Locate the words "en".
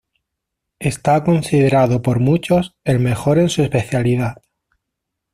3.37-3.49